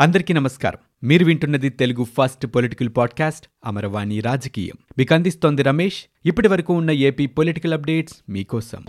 [0.00, 1.08] అందరికీ నమస్కారం.
[1.08, 4.74] మీరు వింటున్నది Telugu first political podcast Amaravani రాజకీయం.
[4.98, 6.04] మీకు అందిస్తోంది రమేష్.
[6.26, 8.84] ఇప్పటి వరకు ఉన్న ఏపీ పొలిటికల్ అప్డేట్స్ మీకోసం.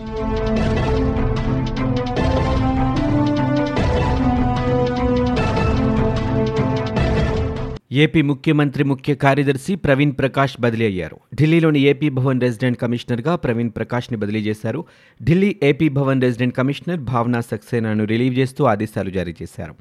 [7.92, 11.20] ఏపీ ముఖ్యమంత్రి ముఖ్య కార్యదర్శి ప్రవీణ్ ప్రకాష్ బదిలీ అయ్యారు.
[11.34, 14.84] ఢిల్లీలోని ఏపీ భవన్ రెసిడెంట్ కమిషనర్గా ప్రవీణ్ ప్రకాష్ని బదిలీ చేశారు.
[15.22, 19.74] Delhi AP Bhavan resident commissioner Bhavana సక్సేనాను relieve చేస్తూ ఆదేశాలు జారీ చేశారు.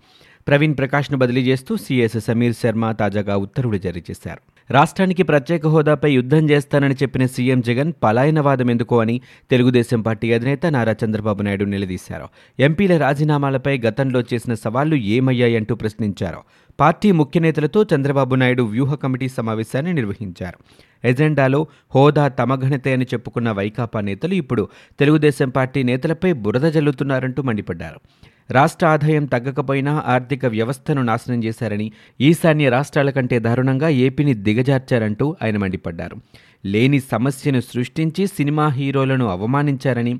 [0.47, 4.41] ప్రవీణ్ ప్రకాష్ను బదిలీ చేస్తూ సీఎస్ సమీర్ శర్మ తాజాగా ఉత్తర్వులు జారీ చేశారు.
[4.71, 9.21] రాష్ట్రానికి ప్రత్యేక హోదాపై యుద్ధం చేస్తానని చెప్పిన సీఎం జగన్ పలాయనవాదం ఎందుకో అని
[9.51, 12.27] తెలుగుదేశం పార్టీ అధినేత నారా చంద్రబాబు నాయుడు నిలదీశారు.
[12.59, 16.41] ఎంపీల రాజీనామాలపై గతంలో చేసిన సవాళ్ళు ఏమయ్యాయంటూ ప్రశ్నించారు.
[16.79, 20.57] పార్టీ ముఖ్య నేతలతో చంద్రబాబు నాయుడు వ్యూహ కమిటీ సమావేశాన్ని నిర్వహించారు.
[21.05, 24.69] ఎజెండాలో హోదా తమఘనతే అని చెప్పుకున్న వైకాపా నేతలు ఇప్పుడు
[24.99, 27.99] తెలుగుదేశం పార్టీ నేతలపై బురద జల్లుతున్నారంటూ మండిపడ్డారు.
[28.51, 31.91] రాష్ట్ర ఆదాయం తగ్గకపోయినా ఆర్థిక వ్యవస్థను నాశనం చేశారని
[32.21, 36.17] ఈశాన్య రాష్ట్రాల కంటే దారుణంగా ఏపీని దిగజార్చారంటూ ఆయన మండిపడ్డారు.
[36.65, 40.19] లేని సమస్యను సృష్టించి సినిమా హీరోలను అవమానించారని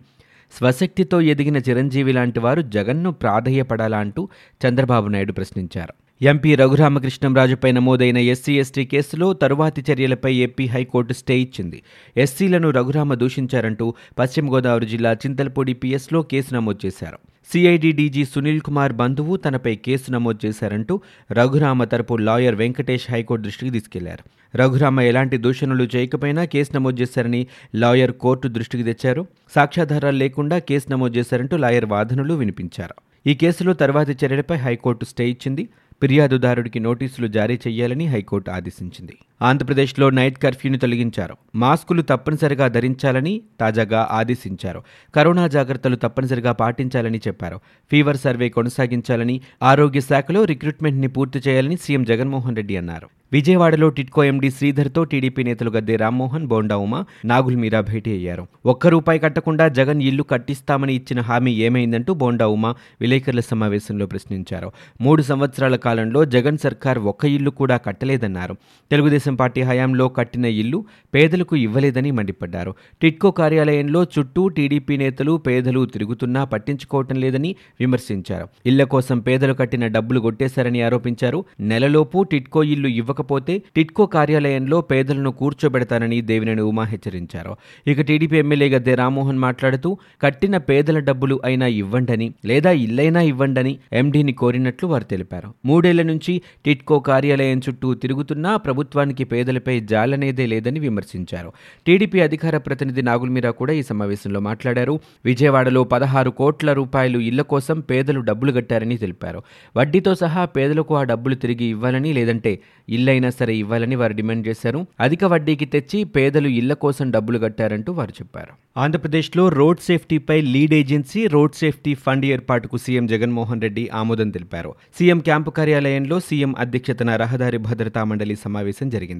[0.57, 4.29] స్వశక్తితో ఎదిగిన చిరంజీవి లాంటి వారు జగన్ను ప్రాధేయపడాలా అంటూ
[4.67, 5.93] చంద్రబాబు నాయుడు ప్రశ్నించారు.
[6.21, 11.83] ఎంపీ రఘురామకృష్ణంరాజుపై నమోదైన ఎస్సీ ఎస్టీ కేసులో తరువాతి చర్యలపై ఏపీ హైకోర్టు స్టే ఇచ్చింది.
[12.17, 17.17] ఎస్సీలను రఘురామ దూషించారంటూ పశ్చిమ గోదావరి జిల్లా చింతలపూడి పిఎస్లో కేసు నమోదు చేశారు.
[17.49, 23.71] సిఐడి డీజీ సునీల్ కుమార్ బంధువు తనపై కేసు నమోదు చేశారంటూ రఘురామ తరపు లాయర్ వెంకటేష్ హైకోర్టు దృష్టికి
[23.71, 24.23] తీసుకెళ్ళారు.
[24.57, 29.27] రఘురామ ఎలాంటి దూషణలు చేయకపోయినా కేసు నమోదు చేశారని లాయర్ కోర్టు దృష్టికి తెచ్చారు.
[29.55, 32.95] సాక్ష్యాధారాలు లేకుండా కేసు నమోదు చేశారంటూ లాయర్ వాదనలు వినిపించారు.
[33.27, 35.69] ఈ కేసులో తర్వాతి చర్యలపై హైకోర్టు స్టే ఇచ్చింది.
[36.01, 39.17] ఫిర్యాదుదారుడికి నోటీసులు జారీ చేయాలని హైకోర్టు ఆదేశించింది.
[39.41, 41.37] ఆంధ్రప్రదేశ్లో నైట్ కర్ఫ్యూను తొలగించారు.
[41.55, 44.83] మాస్కులు తప్పనిసరిగా ధరించాలని తాజాగా ఆదేశించారు.
[45.15, 47.59] కరోనా జాగ్రత్తలు తప్పనిసరిగా పాటించాలని చెప్పారు.
[47.91, 53.09] ఫీవర్ సర్వే కొనసాగించాలని ఆరోగ్య శాఖలో రిక్రూట్మెంట్ని పూర్తి చేయాలని సీఎం జగన్మోహన్ రెడ్డి అన్నారు.
[53.33, 58.47] విజయవాడలో టిట్కో ఎండీ శ్రీధర్తో టీడీపీ నేతలు గద్దె రామ్మోహన్ బోండా ఉమా నాగుల్ మీరా భేటీ అయ్యారు.
[58.65, 64.71] ఒక్క రూపాయి కట్టకుండా జగన్ ఇల్లు కట్టిస్తామని ఇచ్చిన హామీ ఏమైందంటూ బోండా ఉమా విలేకరుల సమావేశంలో ప్రశ్నించారు.
[65.01, 68.55] మూడు సంవత్సరాల కాలంలో జగన్ సర్కార్ ఒక్క ఇల్లు కూడా కట్టలేదన్నారు.
[68.91, 72.75] తెలుగుదేశం పార్టీ హయాంలో కట్టిన ఇల్లు పేదలకు ఇవ్వలేదని మండిపడ్డారు.
[73.01, 78.47] టిట్కో కార్యాలయంలో చుట్టూ టీడీపీ నేతలు పేదలు తిరుగుతున్నా పట్టించుకోవటం లేదని విమర్శించారు.
[78.65, 81.45] ఇళ్ళ కోసం పేదలు కట్టిన డబ్బులు కొట్టేశారని ఆరోపించారు.
[81.59, 87.55] నెలలోపు టిట్కో ఇల్లు ఇవ్వకపోతే టిట్కో కార్యాలయంలో పేదలను కూర్చోబెడతానని దేవినేని ఉమా హెచ్చరించారు.
[87.87, 94.33] ఇక టీడీపీ ఎమ్మెల్యే గద్దె రామ్మోహన్ మాట్లాడుతూ కట్టిన పేదల డబ్బులు అయినా ఇవ్వండని లేదా ఇల్లైనా ఇవ్వండని ఎండీని
[94.33, 95.53] కోరినట్లు వారు తెలిపారు.
[95.65, 101.51] మూడేళ్ళ నుంచి టిట్కో కార్యాలయం చుట్టూ తిరుగుతున్నా ప్రభుత్వానికి పేదలపై జాలనేదే లేదని విమర్శించారు.
[101.87, 104.99] టీడీపీ అధికార ప్రతినిధి నాగుల్మీరా కూడా ఈ సమావేశంలో మాట్లాడారు.
[105.25, 109.41] విజయవాడలో పదహారు కోట్ల రూపాయలు ఇళ్ళ కోసం పేదలు డబ్బులు కట్టారని తెలిపారు.
[109.77, 112.59] వడ్డీతో సహా పేదలకు ఆ డబ్బులు తిరిగి ఇవ్వాలని లేదంటే
[112.89, 114.87] ఇల్లైనా సరే ఇవ్వాలని వారు డిమాండ్ చేశారు.
[114.99, 118.79] అధిక వడ్డీకి తెచ్చి పేదలు ఇళ్ళ కోసం డబ్బులు కట్టారంటూ వారు చెప్పారు.
[118.79, 124.73] ఆంధ్రప్రదేశ్లో road సేఫ్టీపై lead agency road safety fund ఏర్పాటుకు సీఎం జగన్మోహన్ రెడ్డి ఆమోదం తెలిపారు.
[124.99, 129.10] సీఎం క్యాంపు కార్యాలయంలో సీఎం అధ్యక్షతన రహదారి భద్రతా మండలి సమావేశం జరిగింది.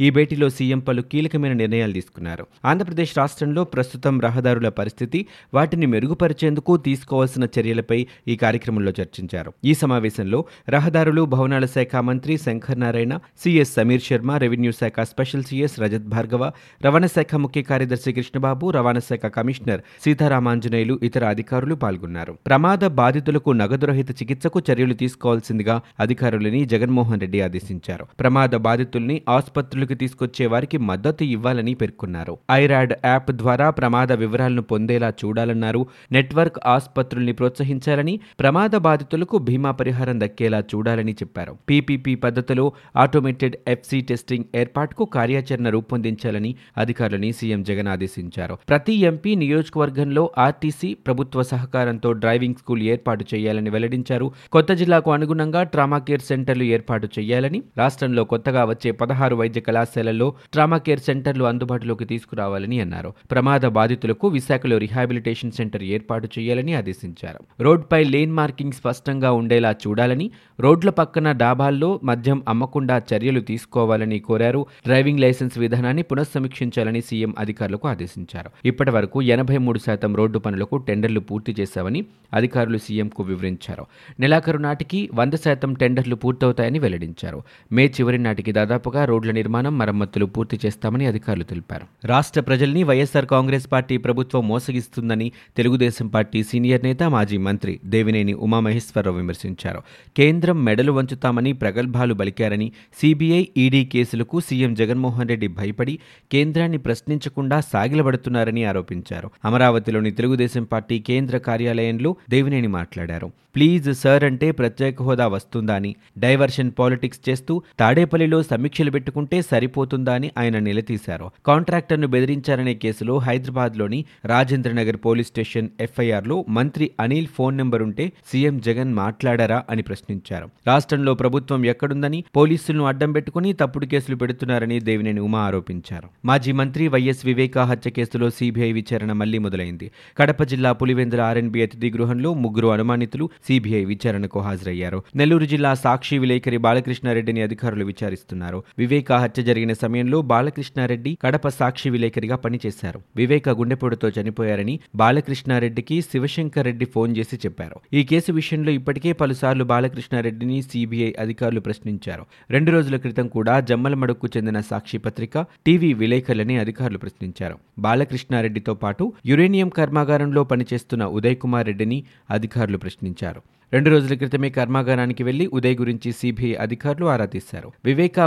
[0.00, 2.46] ఈ భేటీలో సీఎం పలు కీలకమైన నిర్ణయాలు తీసుకున్నారు.
[2.64, 9.52] ఆంధ్రప్రదేశ్ రాష్ట్రంలో ప్రస్తుతం రహదారుల పరిస్థితి వాటిని మెరుగుపరిచేందుకు తీసుకోవాల్సిన చర్యలపై ఈ కార్యక్రమంలో చర్చించారు.
[9.64, 15.80] ఈ సమావేశంలో రహదారులు భవనాల శాఖ మంత్రి శంకర్ నారాయణ సీఎస్ సమీర్ శర్మ రెవెన్యూ శాఖ స్పెషల్ సిఎస్
[15.80, 16.52] రజత్ భార్గవ
[16.84, 22.36] రవాణా శాఖ ముఖ్య కార్యదర్శి కృష్ణబాబు రవాణా శాఖ కమిషనర్ సీతారామాంజనేయులు ఇతర అధికారులు పాల్గొన్నారు.
[22.46, 28.06] ప్రమాద బాధితులకు నగదు రహిత చికిత్సకు చర్యలు తీసుకోవాల్సిందిగా అధికారులని జగన్మోహన్ రెడ్డి ఆదేశించారు.
[28.20, 32.32] ప్రమాద బాధితుల్ని ఆసుపత్రులకు తీసుకొచ్చే వారికి మద్దతు ఇవ్వాలని పేర్కొన్నారు.
[32.52, 35.86] ఐరాడ్ యాప్ ద్వారా ప్రమాద వివరాలను పొందేలా చూడాలన్నారు.
[36.12, 41.54] నెట్వర్క్ ఆసుపత్రుల్ని ప్రోత్సహించాలని ప్రమాద బాధితులకు బీమా పరిహారం దక్కేలా చూడాలని చెప్పారు.
[41.70, 48.58] పీపీపీ పద్ధతిలో ఆటోమేటెడ్ ఎఫ్సీ టెస్టింగ్ ఏర్పాటుకు కార్యాచరణ రూపొందించాలని అధికారులని సీఎం జగన్ ఆదేశించారు.
[48.68, 54.26] ప్రతి ఎంపీ నియోజకవర్గంలో ఆర్టీసీ ప్రభుత్వ సహకారంతో డ్రైవింగ్ స్కూల్ ఏర్పాటు చేయాలని వెల్లడించారు.
[54.52, 60.78] కొత్త జిల్లాకు అనుగుణంగా ట్రామా కేర్ సెంటర్లు ఏర్పాటు చేయాలని రాష్ట్రంలో కొత్తగా వచ్చే పదహారు వైద్య కళాశాలల్లో ట్రామా
[60.78, 63.14] కేర్ సెంటర్లు అందుబాటులోకి తీసుకురావాలని అన్నారు.
[63.30, 67.62] ప్రమాద బాధితులకు విశాఖలో రిహాబిలిటేషన్ సెంటర్ ఏర్పాటు చేయాలని ఆదేశించారు.
[67.62, 70.30] రోడ్పై లేన్ మార్కింగ్ స్పష్టంగా ఉండేలా చూడాలని
[70.60, 74.66] రోడ్ల పక్కన డాబాల్లో మద్యం అమ్మకుండా చర్యలు తీసుకోవాలని కోరారు.
[74.86, 78.50] డ్రైవింగ్ లైసెన్స్ విధానాన్ని పునఃసమీక్షించాలని సీఎం అధికారులకు ఆదేశించారు.
[78.64, 83.86] ఇప్పటి వరకు ఎనభై మూడు శాతం రోడ్డు పనులకు టెండర్లు పూర్తి చేశామని అధికారులు సీఎంకు వివరించారు.
[84.20, 87.42] నెలాఖరు నాటికి వంద శాతం టెండర్లు పూర్తవుతాయని వెల్లడించారు.
[87.72, 91.86] మే చివరి నాటికి దాదాపుగా రోడ్ల నిర్మాణం మరమ్మతులు పూర్తి చేస్తామని అధికారులు తెలిపారు.
[92.06, 99.16] రాష్ట్ర ప్రజల్ని వైఎస్సార్ కాంగ్రెస్ పార్టీ ప్రభుత్వం మోసగిస్తుందని తెలుగుదేశం పార్టీ సీనియర్ నేత మాజీ మంత్రి దేవినేని ఉమామహేశ్వరరావు
[99.16, 99.80] విమర్శించారు.
[100.16, 102.68] కేంద్రం మెడలు వంచుతామని ప్రగల్భాలు బలికారని
[103.02, 105.96] సీబీఐ ఈడీ కేసులకు సీఎం జగన్మోహన్ రెడ్డి భయపడి
[106.32, 109.30] కేంద్రాన్ని ప్రశ్నించకుండా సాగిలబడుతున్నారని ఆరోపించారు.
[109.44, 113.30] అమరావతిలోని తెలుగుదేశం పార్టీ కేంద్ర కార్యాలయంలో దేవినేని మాట్లాడారు.
[113.56, 120.30] ప్లీజ్ సార్ అంటే ప్రత్యేక హోదా వస్తుందా అని డైవర్షన్ పాలిటిక్స్ చేస్తూ తాడేపల్లిలో సమీక్షలు పెట్టుకుంటే సరిపోతుందా అని
[120.38, 121.30] ఆయన నిలదీశారు.
[121.46, 128.94] కాంట్రాక్టర్ను బెదిరించారనే కేసులో హైదరాబాద్లోని రాజేంద్రనగర్ పోలీస్ స్టేషన్ ఎఫ్ఐఆర్లో మంత్రి అనిల్ ఫోన్ నెంబర్ ఉంటే సీఎం జగన్
[128.94, 130.50] మాట్లాడారా అని ప్రశ్నించారు.
[130.66, 136.08] రాష్ట్రంలో ప్రభుత్వం ఎక్కడుందని పోలీసులను అడ్డం పెట్టుకుని తప్పుడు కేసులు పెడుతున్నారని దేవినేని ఉమా ఆరోపించారు.
[136.24, 139.90] మాజీ మంత్రి వైఎస్ వివేకా హత్య కేసులో సీబీఐ విచారణ మళ్ళీ మొదలైంది.
[140.18, 145.02] కడప జిల్లా పులివెందుల ఆర్ఎన్బి అతిథి గృహంలో ముగ్గురు అనుమానితులు సీబీఐ విచారణకు హాజరయ్యారు.
[145.16, 148.62] నెల్లూరు జిల్లా సాక్షి విలేకరి బాలకృష్ణారెడ్డిని అధికారులు విచారిస్తున్నారు.
[148.90, 153.00] వివేక హత్య జరిగిన సమయంలో బాలకృష్ణారెడ్డి కడప సాక్షి విలేకరిగా పనిచేశారు.
[153.16, 157.76] వివేక గుండెపోటుతో చనిపోయారని బాలకృష్ణారెడ్డికి శివశంకర్ రెడ్డి ఫోన్ చేసి చెప్పారు.
[157.92, 162.26] ఈ కేసు విషయంలో ఇప్పటికే పలుసార్లు బాలకృష్ణారెడ్డిని సిబిఐ అధికారులు ప్రశ్నించారు.
[162.50, 167.58] రెండు రోజుల క్రితం కూడా జమ్మలమడుకు చెందిన సాక్షి పత్రిక టీవీ విలేకరులని అధికారులు ప్రశ్నించారు.
[167.78, 173.42] బాలకృష్ణారెడ్డితో పాటు యురేనియం కర్మాగారంలో పనిచేస్తున్న ఉదయ్ కుమార్ రెడ్డిని అధికారులు ప్రశ్నించారు.
[173.72, 177.72] రెండు రోజుల క్రితమే కర్మాగారానికి వెళ్ళి ఉదయ్ గురించి సిబిఐ అధికారులు ఆరా తీశారు.
[177.84, 178.20] వివేక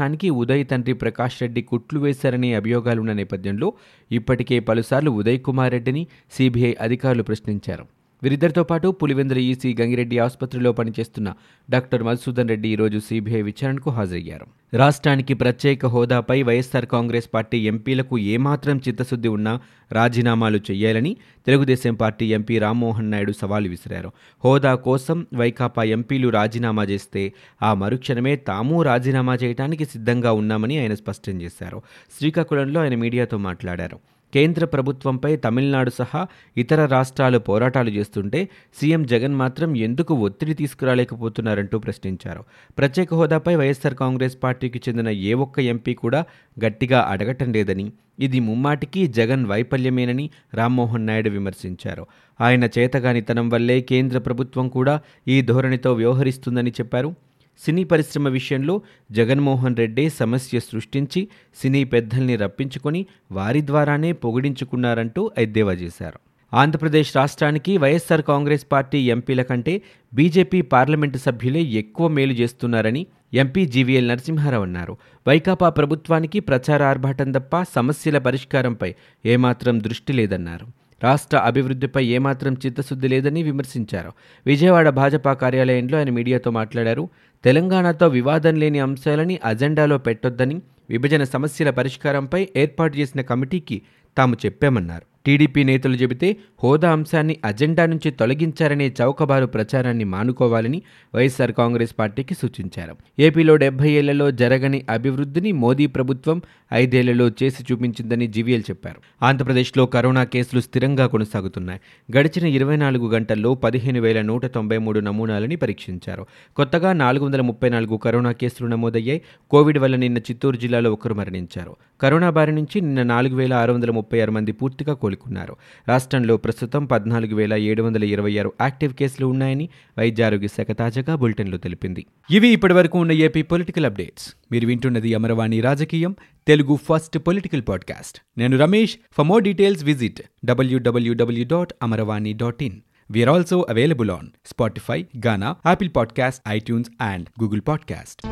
[0.00, 3.68] మృతదేహానికి ఉదయ్ తండ్రి ప్రకాష్ రెడ్డి కుట్లు వేశారనే అభియోగాలున్న నేపథ్యంలో
[4.10, 6.02] ఇప్పటికే పలుసార్లు ఉదయ్ కుమార్ రెడ్డిని
[6.36, 7.84] సిబిఐ అధికారులు ప్రశ్నించారు.
[8.22, 11.34] వీరిద్దరితో పాటు పులివెందుల ఈసీ గంగిరెడ్డి ఆసుపత్రిలో పనిచేస్తున్న
[11.70, 14.46] డాక్టర్ మధుసూదన్ రెడ్డి ఈరోజు సీబీఐ విచారణకు హాజరయ్యారు.
[14.74, 19.60] రాష్ట్రానికి ప్రత్యేక హోదాపై వైఎస్సార్ కాంగ్రెస్ పార్టీ ఎంపీలకు ఏమాత్రం చిత్తశుద్ధి ఉన్నా
[19.92, 24.12] రాజీనామాలు చేయాలని తెలుగుదేశం పార్టీ ఎంపీ రామ్మోహన్ నాయుడు సవాలు విసిరారు.
[24.44, 27.32] హోదా కోసం వైకాపా ఎంపీలు రాజీనామా చేస్తే
[27.62, 31.82] ఆ మరుక్షణమే తాము రాజీనామా చేయడానికి సిద్ధంగా ఉన్నామని ఆయన స్పష్టం చేశారు.
[32.18, 34.00] శ్రీకాకుళంలో ఆయన మీడియాతో మాట్లాడారు.
[34.34, 38.48] కేంద్ర ప్రభుత్వంపై తమిళనాడు సహా ఇతర రాష్ట్రాలు పోరాటాలు చేస్తుంటే
[38.80, 42.44] సీఎం జగన్ మాత్రం ఎందుకు ఒత్తిడి తీసుకురాలేకపోతున్నారంటూ ప్రశ్నించారు.
[42.78, 46.24] ప్రత్యేక హోదాపై వైఎస్సార్ కాంగ్రెస్ పార్టీకి చెందిన ఏ ఒక్క ఎంపీ కూడా
[46.64, 52.06] గట్టిగా అడగటం లేదని ఇది ముమ్మాటికి జగన్ వైఫల్యమేనని రామ్మోహన్ నాయుడు విమర్శించారు.
[52.40, 57.14] ఆయన చేతగానితనం వల్లే కేంద్ర ప్రభుత్వం కూడా ఈ ధోరణితో వ్యవహరిస్తుందని చెప్పారు.
[57.58, 58.82] సినీ పరిశ్రమ విషయంలో
[59.12, 61.28] జగన్మోహన్ రెడ్డి సమస్య సృష్టించి
[61.62, 66.18] సినీ పెద్దల్ని రప్పించుకొని వారి ద్వారానే పొగిడించుకున్నారంటూ ఎద్దేవా చేశారు.
[66.54, 69.82] ఆంధ్రప్రదేశ్ రాష్ట్రానికి వైఎస్సార్ కాంగ్రెస్ పార్టీ ఎంపీల కంటే
[70.14, 74.96] బీజేపీ పార్లమెంటు సభ్యులే ఎక్కువ మేలు చేస్తున్నారని ఎంపీ జీవీఎల్ నరసింహారావు అన్నారు.
[75.28, 78.94] వైకాపా ప్రభుత్వానికి ప్రచార ఆర్భాటం తప్ప సమస్యల పరిష్కారంపై
[79.26, 80.79] ఏమాత్రం దృష్టి లేదన్నారు.
[81.04, 84.12] రాష్ట్ర అభివృద్ధిపై ఏమాత్రం చిత్తశుద్ధి లేదని విమర్శించారు.
[84.46, 87.08] విజయవాడ భాజపా కార్యాలయంలో ఆయన మీడియాతో మాట్లాడారు.
[87.44, 93.82] తెలంగాణతో వివాదం లేని అంశాలని అజెండాలో పెట్టొద్దని విభజన సమస్యల పరిష్కారంపై ఏర్పాటు చేసిన కమిటీకి
[94.16, 95.09] తాము చెప్పామన్నారు.
[95.26, 100.82] టీడీపీ నేతలు చెబితే హోదా అంశాన్ని అజెండా నుంచి తొలగించారనే చౌకబారు ప్రచారాన్ని మానుకోవాలని
[101.14, 102.96] వైఎస్ఆర్ కాంగ్రెస్ పార్టీకి సూచించారు.
[103.18, 109.24] ఏపీలో డెబ్బై ఏళ్ళలో జరగని అభివృద్ధిని మోదీ ప్రభుత్వం ఐదేళ్ళలో చేసి చూపించిందని జీవీఎల్ చెప్పారు.
[109.24, 111.80] ఆంధ్రప్రదేశ్లో కరోనా కేసులు స్థిరంగా కొనసాగుతున్నాయి.
[112.18, 116.26] గడిచిన ఇరవై నాలుగు గంటల్లో పదిహేను వేల నూట తొంభై మూడు నమూనాలని పరీక్షించారు.
[116.56, 119.22] కొత్తగా నాలుగు వందల ముప్పై నాలుగు కరోనా కేసులు నమోదయ్యాయి.
[119.50, 121.76] కోవిడ్ వల్ల నిన్న చిత్తూరు జిల్లాలో ఒకరు మరణించారు.
[122.00, 125.56] కరోనా బారి నుంచి నిన్న నాలుగు వేల ఆరు వందల ముప్పై ఆరు మంది పూర్తిగా కోలుకున్నారు
[125.88, 129.68] రాష్ట్రంలో ప్రస్తుతం పద్నాలుగు వేల ఏడు వందల ఇరవై ఆరు యాక్టివ్ కేసులు ఉన్నాయని
[129.98, 132.06] వైద్య ఆరోగ్య శాఖ తాజాగా బులెటిన్లో తెలిపింది.
[132.30, 134.34] ఇవి ఇప్పటివరకు ఉన్న ఏపీ పొలిటికల్ అప్డేట్స్.
[134.52, 138.18] మీరు వింటున్నది అమరవాణి రాజకీయం తెలుగు ఫస్ట్ పొలిటికల్ పాడ్కాస్ట్.
[138.38, 138.96] నేను Ramesh.
[139.12, 142.80] For more details visit WWW dot Amaravani dot in
[143.12, 148.22] We also available on Spotify Gaana Ghana, podcast iTunes and Google podcast